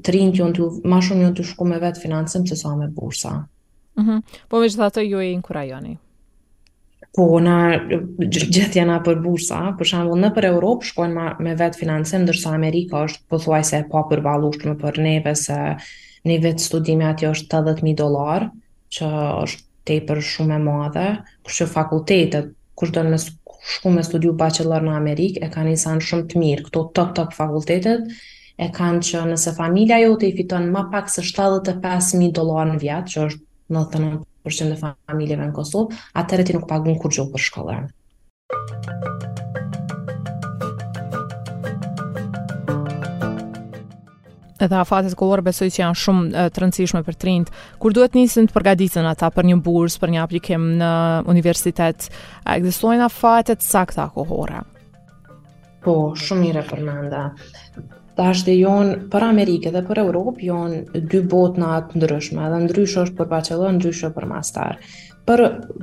të 0.06 0.14
rinë 0.16 0.34
të 0.34 0.40
jonë 0.42 0.56
të, 0.58 0.68
ma 0.90 0.98
shumë 1.04 1.30
të 1.38 1.46
shku 1.52 1.66
me 1.70 1.78
vetë 1.82 2.02
financim 2.02 2.46
që 2.48 2.58
sa 2.62 2.72
me 2.80 2.88
bursa. 2.96 3.34
Mm 3.96 4.04
-hmm. 4.04 4.22
Po 4.50 4.60
me 4.60 4.66
që 4.72 4.76
dhe 4.80 4.90
të 4.96 5.06
ju 5.06 5.20
e 5.22 5.30
inkurajoni? 5.32 5.94
Po, 7.16 7.24
na 7.40 7.80
gjithja 8.28 8.82
na 8.84 8.98
për 9.04 9.22
bursa, 9.24 9.60
për 9.78 9.88
shambu 9.88 10.16
në 10.20 10.34
për 10.36 10.44
Europë 10.52 10.84
shkojnë 10.90 11.14
ma, 11.14 11.28
me 11.40 11.54
vetë 11.56 11.78
financim, 11.80 12.26
dërsa 12.28 12.52
Amerika 12.54 13.04
është 13.06 13.22
po 13.28 13.38
thuaj 13.38 13.64
se 13.64 13.84
pa 13.90 14.02
për 14.10 14.22
valushtë 14.26 14.68
me 14.68 14.74
për 14.82 14.98
neve 15.02 15.34
se 15.36 15.56
një 16.26 16.40
vetë 16.44 16.60
studimi 16.66 17.04
ati 17.04 17.26
është 17.26 17.62
80.000 17.62 17.94
dolar, 17.94 18.50
që 18.92 19.06
është 19.44 19.62
te 19.86 19.96
për 20.06 20.20
shumë 20.28 20.56
e 20.58 20.62
madhe, 20.62 21.04
kështë 21.46 21.66
fakultetet, 21.72 22.48
kështë 22.78 22.96
do 22.96 23.04
në 23.10 23.18
shku 23.24 23.92
me 23.94 24.04
studiu 24.06 24.34
bachelor 24.40 24.84
në 24.84 24.94
Amerikë, 24.98 25.44
e 25.46 25.50
kanë 25.54 25.74
insanë 25.76 26.06
shumë 26.10 26.28
të 26.32 26.42
mirë, 26.42 26.66
këto 26.66 26.82
top-top 26.98 27.36
fakultetet, 27.38 28.08
e 28.58 28.68
kanë 28.74 29.02
që 29.10 29.24
nëse 29.32 29.52
familia 29.58 30.00
jo 30.02 30.10
të 30.20 30.30
i 30.30 30.32
fiton 30.40 30.68
ma 30.74 30.84
pak 30.92 31.10
se 31.12 31.24
75.000 31.26 32.32
dolar 32.40 32.70
në 32.72 32.80
vjatë, 32.82 33.12
që 33.14 33.26
është 33.28 33.44
99% 33.76 34.74
e 34.74 34.82
familjeve 34.82 35.46
në 35.48 35.54
Kosovë, 35.60 36.02
atërë 36.24 36.48
ti 36.50 36.58
nuk 36.58 36.68
pagun 36.70 36.98
kur 37.02 37.14
gjohë 37.16 37.32
për 37.34 37.46
shkollerën. 37.48 37.94
Edhe 44.56 44.78
afatet 44.80 45.12
kohore 45.20 45.42
besoj 45.44 45.66
që 45.68 45.80
janë 45.82 45.98
shumë 46.02 46.44
të 46.56 46.62
rëndësishme 46.62 47.02
për 47.04 47.16
trind, 47.20 47.50
kur 47.82 47.92
duhet 47.96 48.14
nisën 48.16 48.46
të 48.48 48.54
përgatiten 48.56 49.04
ata 49.10 49.28
për 49.36 49.48
një 49.50 49.56
burs, 49.66 49.96
për 50.00 50.12
një 50.14 50.22
aplikim 50.22 50.64
në 50.80 50.90
universitet, 51.32 52.06
a 52.48 52.56
ekzistojnë 52.56 53.04
afatet 53.08 53.64
sakta 53.66 54.08
kohore? 54.16 54.62
Po, 55.84 55.96
shumë 56.22 56.46
mirë 56.46 56.62
për 56.70 56.80
nënda. 56.86 57.20
Ta 58.16 58.30
është 58.32 58.46
dhe 58.48 58.54
jonë 58.62 58.94
për 59.12 59.26
Amerike 59.28 59.74
dhe 59.74 59.82
për 59.90 60.00
Europë, 60.06 60.46
jonë 60.48 61.04
dy 61.12 61.20
botë 61.34 61.60
në 61.60 61.70
atë 61.80 62.00
ndryshme, 62.00 62.46
edhe 62.48 62.62
ndryshë 62.64 63.02
është 63.04 63.18
për 63.20 63.30
bachelor, 63.34 63.76
ndryshë 63.76 64.14
për 64.16 64.30
master 64.30 64.80
për 65.26 65.40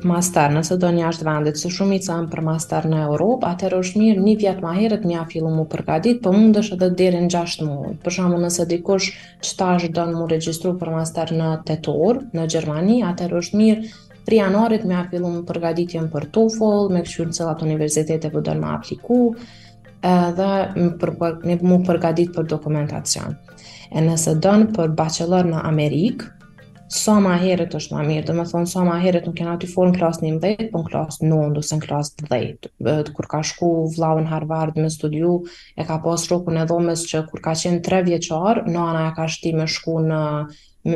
master, 0.08 0.54
nëse 0.56 0.76
do 0.80 0.90
një 0.96 1.04
ashtë 1.10 1.26
vendit, 1.28 1.58
se 1.60 1.70
shumit 1.72 2.06
sa 2.08 2.16
për 2.32 2.40
master 2.46 2.86
në 2.88 3.02
Europë, 3.10 3.48
atër 3.52 3.76
është 3.78 4.00
mirë 4.00 4.22
një 4.28 4.36
vjetë 4.42 4.64
ma 4.66 4.72
herët 4.78 5.04
një 5.10 5.18
a 5.22 5.26
fillu 5.34 5.52
mu 5.52 5.66
përgatit, 5.74 6.22
për 6.24 6.30
po 6.32 6.38
mund 6.38 6.60
është 6.62 6.78
edhe 6.80 6.88
dherë 7.02 7.22
në 7.26 7.32
gjashtë 7.34 7.68
muaj. 7.68 7.92
Për 8.06 8.16
shumë 8.18 8.38
nëse 8.46 8.66
dikush 8.72 9.10
qëta 9.48 9.68
është 9.80 9.92
do 9.98 10.06
në 10.08 10.16
mu 10.22 10.28
registru 10.32 10.72
për 10.84 10.92
master 10.96 11.34
në 11.36 11.50
Tetor, 11.70 12.22
në 12.38 12.46
Gjermani, 12.56 12.98
atër 13.12 13.36
është 13.42 13.62
mirë 13.62 13.84
Pri 14.24 14.38
anorit 14.40 14.86
me 14.88 14.94
apilu 14.96 15.28
më 15.34 15.42
përgaditjen 15.50 16.06
për 16.14 16.30
TOEFL, 16.38 16.86
me 16.96 17.02
këshurë 17.04 17.26
në 17.28 17.34
cilat 17.42 17.64
universitetet 17.66 18.32
po 18.32 18.40
për 18.40 18.46
dërë 18.46 18.62
po, 18.62 18.62
më 18.62 18.70
apliku 18.78 19.18
dhe 20.38 20.88
për, 21.02 21.14
më 21.68 21.80
përgadit 21.90 22.32
për 22.38 22.48
dokumentacion. 22.56 23.36
E 23.92 24.00
nëse 24.08 24.38
dënë 24.48 24.70
për 24.80 24.96
bachelor 25.02 25.44
në 25.52 25.66
Amerikë, 25.68 26.30
sa 26.94 27.16
ma 27.22 27.34
herët 27.42 27.74
është 27.74 27.96
ma 27.96 28.04
mirë, 28.06 28.26
dhe 28.28 28.34
me 28.38 28.44
thonë 28.48 28.70
sa 28.70 28.84
ma 28.86 29.00
herët 29.02 29.26
nuk 29.26 29.36
kena 29.40 29.56
ty 29.62 29.66
forë 29.70 29.92
në 29.92 29.98
klasë 30.00 30.24
një 30.28 30.32
mdhejt, 30.36 30.60
po 30.74 30.84
në 30.84 30.90
klasë 30.92 31.24
në 31.26 31.38
ndu 31.50 31.64
në 31.66 31.78
klasë 31.88 32.28
të 32.66 32.96
Kur 33.18 33.30
ka 33.32 33.40
shku 33.50 33.70
vlau 33.96 34.20
në 34.22 34.30
Harvard 34.30 34.78
me 34.78 34.92
studiu, 34.94 35.32
e 35.80 35.86
ka 35.88 35.98
pas 36.04 36.28
shokën 36.30 36.60
e 36.62 36.68
dhomës 36.70 37.08
që 37.10 37.24
kur 37.32 37.42
ka 37.48 37.56
qenë 37.62 37.82
tre 37.88 38.04
vjeqar, 38.06 38.62
nana 38.78 39.08
e 39.10 39.12
ka 39.18 39.26
shti 39.36 39.56
me 39.58 39.66
shku 39.76 39.96
në 40.08 40.22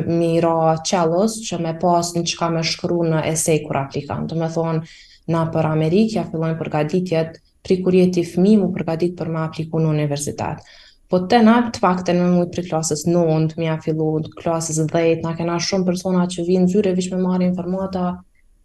mira 0.06 0.54
qëllës 0.88 1.40
që 1.48 1.60
me 1.66 1.74
pas 1.82 2.14
në 2.14 2.24
qka 2.30 2.50
me 2.54 2.62
shkru 2.72 3.00
në 3.12 3.24
esej 3.34 3.62
kur 3.66 3.80
aplikan. 3.82 4.26
Dhe 4.30 4.38
me 4.38 4.50
thonë, 4.54 4.84
na 5.34 5.42
për 5.54 5.72
Amerikë 5.72 6.20
ja 6.20 6.26
fillojnë 6.30 6.60
përgaditjet, 6.62 7.40
pri 7.66 7.82
kur 7.82 7.96
jeti 7.98 8.22
fmi 8.24 8.54
mu 8.62 8.70
përgadit 8.78 9.16
për 9.18 9.32
me 9.34 9.42
apliku 9.48 9.82
në 9.82 9.96
universitetë. 9.98 10.78
Po 11.08 11.18
te 11.24 11.38
na 11.40 11.54
të 11.72 11.80
pakten 11.80 12.18
me 12.20 12.26
mujtë 12.34 12.58
për 12.58 12.66
klasës 12.68 13.06
9, 13.08 13.54
mja 13.56 13.78
fillu, 13.84 14.08
klasës 14.42 14.76
10, 14.90 15.22
na 15.24 15.30
kena 15.38 15.54
shumë 15.64 15.86
persona 15.88 16.26
që 16.28 16.44
vinë 16.44 16.68
zyre 16.74 16.90
vishë 16.98 17.14
me 17.16 17.22
marë 17.24 17.46
informata, 17.48 18.02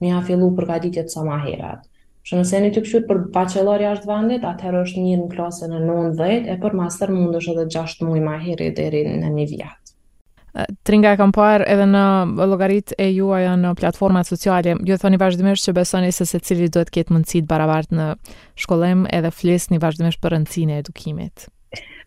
mja 0.04 0.20
fillu 0.28 0.50
për 0.58 0.68
ka 0.72 0.80
ditjet 0.84 1.14
sa 1.14 1.24
ma 1.24 1.38
herat. 1.40 1.86
Shë 2.28 2.40
nëse 2.42 2.60
një 2.66 2.74
të 2.76 2.84
këshur 2.84 3.06
për 3.08 3.22
bachelor 3.36 3.84
jashtë 3.84 4.08
vandit, 4.10 4.44
atëherë 4.50 4.82
është 4.84 5.06
njërë 5.06 5.24
në 5.24 5.30
klasën 5.32 5.72
e 5.72 5.80
9, 5.84 6.12
10, 6.20 6.52
e 6.52 6.58
për 6.64 6.78
master 6.80 7.16
mund 7.16 7.40
është 7.40 7.54
edhe 7.56 7.66
6 7.80 8.04
mujtë 8.10 8.26
ma 8.28 8.36
herit 8.44 8.80
dhe 8.80 9.04
në 9.24 9.32
një 9.38 9.48
vjatë. 9.54 9.82
Tringa 10.88 11.16
e 11.16 11.20
kam 11.20 11.32
parë 11.36 11.66
edhe 11.74 11.88
në 11.96 12.04
logarit 12.52 12.92
e 13.02 13.08
juaj 13.10 13.42
në 13.58 13.72
platformat 13.80 14.28
sociale. 14.30 14.76
Ju 14.86 14.94
e 15.00 15.02
thoni 15.02 15.18
vazhdimisht 15.20 15.66
që 15.66 15.76
besoni 15.80 16.12
se 16.14 16.28
se 16.30 16.44
cili 16.44 16.68
duhet 16.70 16.92
kjetë 16.94 17.16
mundësit 17.16 17.48
barabart 17.50 17.92
në 17.96 18.12
shkollem 18.66 19.08
edhe 19.18 19.32
flisë 19.34 19.74
një 19.78 19.82
vazhdimisht 19.88 20.22
për 20.28 20.38
rëndësine 20.38 20.78
edukimit. 20.84 21.48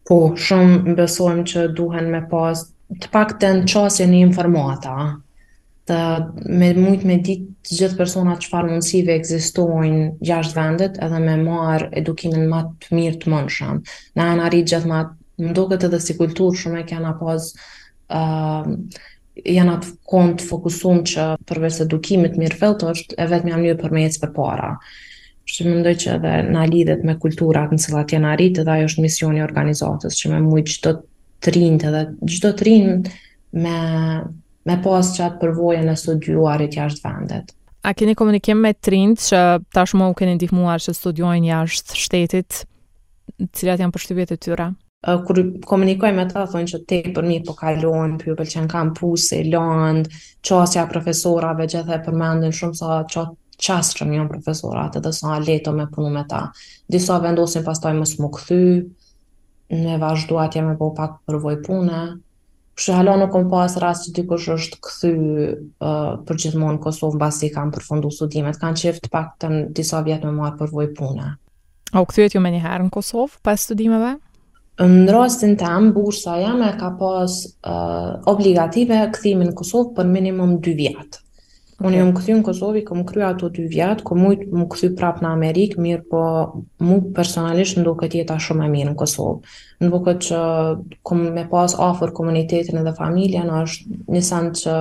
Po, 0.09 0.17
shumë 0.47 0.95
besojmë 0.99 1.45
që 1.51 1.65
duhen 1.79 2.11
me 2.13 2.21
pas 2.33 2.61
të 3.03 3.11
pak 3.15 3.33
të 3.43 3.49
në 3.59 3.65
qasje 3.73 4.05
një 4.11 4.21
informata, 4.29 4.97
të 5.91 5.97
me 6.61 6.69
mujtë 6.77 7.09
me 7.11 7.17
ditë 7.29 7.73
gjithë 7.79 7.99
personat 8.01 8.45
që 8.45 8.53
farë 8.53 8.71
mundësive 8.73 9.17
egzistojnë 9.19 10.05
gjashtë 10.29 10.59
vendet 10.59 11.01
edhe 11.07 11.21
me 11.25 11.35
marë 11.43 11.89
edukimin 12.03 12.47
më 12.53 12.63
të 12.85 12.95
mirë 13.01 13.21
të 13.25 13.33
mundshëm. 13.35 13.81
Në 14.21 14.29
anë 14.35 14.47
arritë 14.47 14.73
gjithë 14.75 14.93
më 14.93 15.03
të 15.49 15.53
do 15.59 15.67
këtë 15.73 15.91
edhe 15.91 16.01
si 16.07 16.17
kulturë 16.21 16.63
shumë 16.63 16.81
e 16.83 16.87
kena 16.93 17.13
pas 17.23 17.49
uh, 17.57 18.71
janë 19.57 19.75
atë 19.79 19.95
kontë 20.15 20.47
fokusum 20.53 21.03
që 21.13 21.27
përveç 21.51 21.83
edukimit 21.89 22.39
mirë 22.43 22.63
filtë 22.63 22.91
është 22.95 23.19
e 23.25 23.29
vetë 23.35 23.51
një 23.51 23.59
mënyrë 23.59 23.83
për 23.83 23.95
me 23.99 24.07
jetës 24.07 24.23
për 24.27 24.35
para 24.39 24.71
që 25.51 25.65
më 25.67 25.75
ndoj 25.85 25.93
që 26.03 26.09
edhe 26.17 26.31
na 26.53 26.65
lidhet 26.67 27.05
me 27.07 27.15
kulturat 27.23 27.71
në 27.73 27.79
cilat 27.85 28.15
janë 28.15 28.31
arritë 28.33 28.65
dhe 28.67 28.73
ajo 28.75 28.87
është 28.91 29.05
misioni 29.05 29.43
organizatës, 29.45 30.17
që 30.19 30.31
me 30.33 30.41
mujtë 30.43 30.73
gjithë 30.73 30.95
të 31.47 31.53
rinjë 31.57 31.93
dhe 31.95 32.01
gjithë 32.33 32.51
të 32.61 32.67
rinjë 32.69 32.97
me, 33.67 33.77
me 34.69 34.79
pas 34.85 35.11
që 35.15 35.23
atë 35.29 35.41
përvojën 35.45 35.93
e 35.93 35.99
studiuarit 36.01 36.77
jashtë 36.81 37.07
vendet. 37.13 37.55
A 37.87 37.93
keni 37.95 38.17
komunikim 38.19 38.59
me 38.67 38.73
të 38.75 38.95
rinjë 38.97 39.21
që 39.29 39.45
tashmo 39.77 40.09
u 40.11 40.17
keni 40.19 40.35
ndihmuar 40.41 40.83
që 40.83 40.97
studiojnë 40.99 41.53
jashtë 41.53 42.01
shtetit, 42.03 42.65
cilat 43.55 43.85
janë 43.87 43.95
përshtybjet 43.95 44.35
e 44.35 44.41
tyra? 44.49 44.69
Kër 45.07 45.39
komunikoj 45.69 46.11
me 46.17 46.25
ta, 46.27 46.43
thonë 46.51 46.71
që 46.73 46.79
te 46.91 46.99
për 47.15 47.23
mi 47.29 47.37
po 47.47 47.55
kalonë, 47.55 48.17
për 48.19 48.33
ju 48.33 48.39
pëlqen 48.41 48.67
kampusi, 48.73 49.45
landë, 49.55 50.19
qasja 50.49 50.89
profesorave, 50.91 51.69
gjithë 51.71 51.95
e 51.95 52.01
përmendin 52.09 52.51
shumë 52.57 52.79
sa 52.81 52.97
qatë 53.07 53.29
më 53.59 54.17
jo 54.17 54.27
profesorat 54.29 54.97
edhe 54.97 55.13
sa 55.13 55.39
leto 55.39 55.73
me 55.73 55.87
punu 55.87 56.11
me 56.11 56.25
ta. 56.29 56.51
Disa 56.89 57.19
vendosin 57.21 57.65
pas 57.65 57.79
taj 57.81 57.95
mësë 57.97 58.21
më 58.21 58.29
këthy, 58.31 58.91
me 59.71 59.99
vazhdu 59.99 60.39
atje 60.39 60.63
me 60.63 60.77
po 60.77 60.93
pak 60.95 61.19
përvoj 61.27 61.63
pune, 61.65 62.21
Kështë 62.77 62.93
halo 62.93 63.15
nuk 63.17 63.31
kom 63.33 63.47
pas 63.49 63.73
rast 63.81 64.05
që 64.05 64.11
dikush 64.19 64.51
është 64.53 64.77
këthy 64.85 65.11
uh, 65.81 66.21
për 66.29 66.35
gjithmonë 66.37 66.79
Kosovë 66.85 67.17
basi 67.23 67.47
i 67.47 67.51
kam 67.55 67.71
përfundu 67.73 68.11
studimet, 68.13 68.59
kanë 68.61 68.77
qift 68.77 69.07
pak 69.09 69.31
të 69.41 69.49
në 69.49 69.61
disa 69.79 70.03
vjetë 70.05 70.29
me 70.29 70.35
marë 70.43 70.59
përvoj 70.59 70.85
pune. 70.99 71.31
A 71.93 71.97
u 71.97 72.05
këthyet 72.11 72.37
ju 72.37 72.43
me 72.45 72.53
herë 72.61 72.85
në 72.85 72.93
Kosovë 72.93 73.41
pas 73.49 73.57
studimeve? 73.65 74.11
Në 74.85 75.09
rastin 75.17 75.57
tam, 75.57 75.89
bursa 75.97 76.37
e 76.45 76.69
ka 76.77 76.91
pas 77.01 77.39
uh, 77.65 78.13
obligative 78.29 79.07
këthimin 79.15 79.55
në 79.55 79.57
Kosovë 79.63 79.97
për 79.97 80.13
minimum 80.13 80.59
2 80.69 80.77
vjetë. 80.83 81.25
Unë 81.85 81.97
më 82.09 82.13
këthy 82.17 82.35
në 82.39 82.43
Kosovë, 82.47 82.81
këmë 82.89 83.03
kry 83.09 83.23
ato 83.27 83.51
dy 83.53 83.67
vjatë, 83.69 84.05
këmë 84.09 84.23
mujtë 84.25 84.47
më 84.59 84.63
këthy 84.73 84.89
prapë 84.97 85.21
në 85.25 85.29
Amerikë, 85.39 85.81
mirë 85.85 86.05
po 86.09 86.21
mu 86.89 86.95
personalisht 87.17 87.77
ndo 87.83 87.93
këtë 88.01 88.21
jetë 88.23 88.33
a 88.33 88.39
shumë 88.41 88.65
e 88.65 88.69
mirë 88.75 88.89
në 88.91 88.97
Kosovë. 88.97 89.57
Në 89.85 89.91
po 89.93 90.01
këtë 90.07 90.25
që 90.25 90.39
këmë 91.11 91.33
me 91.35 91.45
pas 91.51 91.75
afer 91.89 92.15
komunitetin 92.17 92.81
dhe 92.87 92.95
familja, 92.97 93.43
në 93.51 93.59
është 93.67 93.97
një 94.17 94.23
sand 94.31 94.57
që 94.63 94.77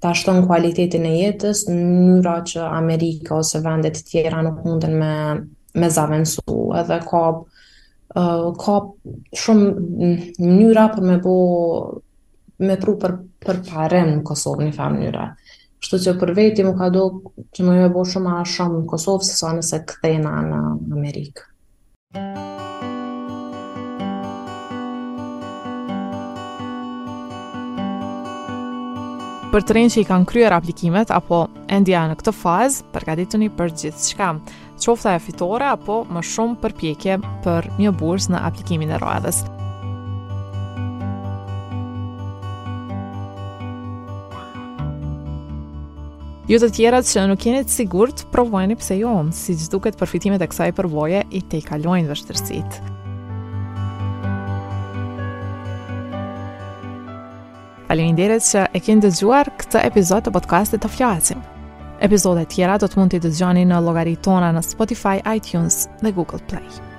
të 0.00 0.12
ashton 0.14 0.40
kualitetin 0.48 1.04
e 1.04 1.12
jetës, 1.18 1.60
në 1.68 1.90
njëra 1.90 2.34
që 2.50 2.64
Amerika 2.80 3.36
ose 3.42 3.60
vendet 3.68 4.00
tjera 4.08 4.40
nuk 4.48 4.64
mundën 4.64 4.96
me, 4.98 5.12
me 5.76 5.90
zavendësu, 5.94 6.56
edhe 6.80 6.98
ka, 7.04 7.20
uh, 8.22 8.48
ka 8.64 8.78
shumë 9.44 10.40
njëra 10.40 10.86
për 10.96 11.06
me 11.12 11.20
bo 11.28 11.36
me 12.62 12.76
pru 12.78 12.94
për, 13.02 13.18
për 13.44 13.62
parem 13.68 14.14
në 14.16 14.24
Kosovë 14.32 14.70
një 14.70 14.72
fa 14.80 14.88
njëra. 14.98 15.28
Mm 15.34 15.41
Shtu 15.82 15.98
që 15.98 16.12
për 16.20 16.30
veti 16.36 16.62
më 16.64 16.72
ka 16.78 16.88
do 16.94 17.04
që 17.56 17.64
më 17.66 17.72
jo 17.80 17.86
e 17.88 17.92
bo 17.94 18.02
shumë 18.06 18.32
a 18.38 18.42
shumë 18.46 18.82
në 18.84 18.88
Kosovë, 18.92 19.26
se 19.26 19.38
sa 19.40 19.50
nëse 19.56 19.80
këthejna 19.90 20.32
në 20.50 20.58
Amerikë. 20.94 21.48
Për 29.52 29.64
të 29.68 29.74
rinë 29.76 29.90
që 29.92 29.98
i 30.00 30.06
kanë 30.08 30.28
kryer 30.30 30.54
aplikimet, 30.56 31.10
apo 31.12 31.42
endja 31.76 32.06
në 32.08 32.14
këtë 32.22 32.34
fazë, 32.38 32.86
përgatituni 32.94 33.50
për 33.58 33.74
gjithë 33.82 34.06
shka, 34.06 34.30
qofta 34.86 35.16
e 35.18 35.20
fitore, 35.26 35.66
apo 35.74 36.04
më 36.14 36.22
shumë 36.30 36.60
përpjekje 36.64 37.18
për 37.44 37.68
një 37.82 37.92
bursë 38.00 38.36
në 38.36 38.44
aplikimin 38.48 38.94
e 38.96 39.02
radhës. 39.02 39.42
Ju 46.52 46.58
jo 46.60 46.66
të 46.66 46.74
tjerat 46.76 47.06
që 47.08 47.22
nuk 47.30 47.44
jeni 47.48 47.62
të 47.64 47.72
sigurt, 47.72 48.26
provojeni 48.28 48.74
pse 48.76 48.98
jo, 48.98 49.12
si 49.32 49.54
duket 49.72 49.96
përfitimet 49.96 50.42
e 50.44 50.48
kësaj 50.52 50.74
përvoje 50.76 51.22
i 51.32 51.40
te 51.48 51.60
i 51.62 51.64
kalojnë 51.64 52.12
vështërësit. 52.12 52.76
Faleminderit 57.88 58.44
që 58.50 58.66
e 58.76 58.84
keni 58.84 59.06
dëgjuar 59.08 59.52
këtë 59.64 59.86
epizod 59.88 60.28
të 60.28 60.34
podcastit 60.36 60.84
të 60.84 60.92
flasim. 60.92 61.40
Epizodet 62.04 62.52
tjera 62.52 62.76
do 62.76 62.84
të 62.92 63.00
mund 63.00 63.16
të 63.16 63.24
dëgjoni 63.30 63.64
në 63.72 63.80
logaritona 63.88 64.52
në 64.52 64.66
Spotify, 64.74 65.22
iTunes 65.32 65.86
dhe 66.04 66.12
Google 66.20 66.44
Play. 66.52 66.90